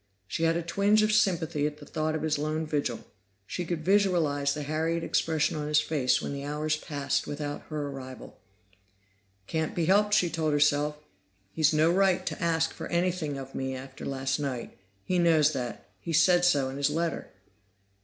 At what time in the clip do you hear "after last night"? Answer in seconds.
13.75-14.75